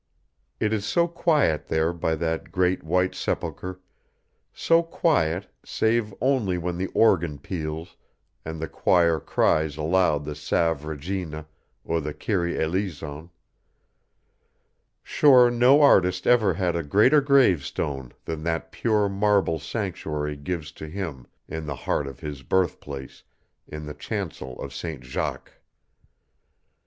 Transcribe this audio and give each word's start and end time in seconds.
It 0.59 0.73
is 0.73 0.83
so 0.83 1.07
quiet 1.07 1.67
there 1.67 1.93
by 1.93 2.15
that 2.15 2.51
great 2.51 2.81
white 2.83 3.13
sepulchre 3.13 3.81
so 4.51 4.81
quiet, 4.81 5.47
save 5.63 6.11
only 6.19 6.57
when 6.57 6.79
the 6.79 6.87
organ 6.95 7.37
peals 7.37 7.97
and 8.43 8.59
the 8.59 8.67
choir 8.67 9.19
cries 9.19 9.77
aloud 9.77 10.25
the 10.25 10.33
Salve 10.33 10.85
Regina 10.85 11.45
or 11.83 12.01
the 12.01 12.15
Kyrie 12.15 12.59
Eleison. 12.59 13.29
Sure 15.03 15.51
no 15.51 15.83
artist 15.83 16.25
ever 16.25 16.55
had 16.55 16.75
a 16.75 16.81
greater 16.81 17.21
gravestone 17.21 18.11
than 18.25 18.41
that 18.41 18.71
pure 18.71 19.07
marble 19.07 19.59
sanctuary 19.59 20.35
gives 20.35 20.71
to 20.71 20.87
him 20.87 21.27
in 21.47 21.67
the 21.67 21.75
heart 21.75 22.07
of 22.07 22.21
his 22.21 22.41
birthplace 22.41 23.21
in 23.67 23.85
the 23.85 23.93
chancel 23.93 24.59
of 24.59 24.73
St. 24.73 25.03
Jacques. 25.03 25.53